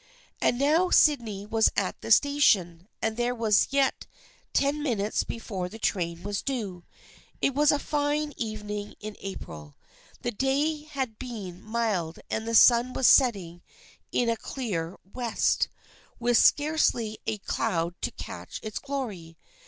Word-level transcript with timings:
And 0.41 0.57
now 0.57 0.89
Sydney 0.89 1.45
was 1.45 1.69
at 1.75 2.01
the 2.01 2.09
station 2.09 2.87
and 3.03 3.17
there 3.17 3.35
were 3.35 3.51
yet 3.69 4.07
ten 4.51 4.81
minutes 4.81 5.23
before 5.23 5.69
the 5.69 5.77
train 5.77 6.23
was 6.23 6.41
due. 6.41 6.85
It 7.39 7.53
was 7.53 7.71
a 7.71 7.77
fine 7.77 8.33
evening 8.35 8.95
in 8.99 9.15
April. 9.19 9.75
The 10.23 10.31
day 10.31 10.85
had 10.85 11.19
been 11.19 11.61
mild 11.61 12.17
and 12.31 12.47
the 12.47 12.55
sun 12.55 12.93
was 12.93 13.05
setting 13.05 13.61
in 14.11 14.27
a 14.27 14.37
clear 14.37 14.97
west, 15.13 15.67
with 16.19 16.35
scarcely 16.39 17.19
a 17.27 17.37
cloud 17.37 17.93
to 18.01 18.09
catch 18.09 18.59
its 18.63 18.79
glory. 18.79 19.37